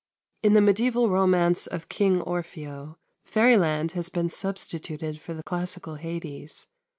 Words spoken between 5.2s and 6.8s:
for the classical Hades.